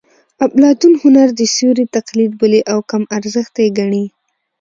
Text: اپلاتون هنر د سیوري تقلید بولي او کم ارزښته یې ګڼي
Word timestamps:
اپلاتون 0.45 0.93
هنر 1.01 1.27
د 1.35 1.41
سیوري 1.55 1.85
تقلید 1.95 2.31
بولي 2.39 2.61
او 2.71 2.79
کم 2.91 3.03
ارزښته 3.17 3.59
یې 3.65 3.69
ګڼي 3.77 4.05